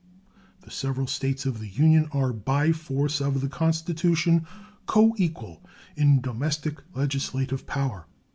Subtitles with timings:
[0.61, 4.47] The several States of the Union are by force of the Constitution
[4.87, 5.61] coequal
[5.95, 8.07] in domestic legislative power.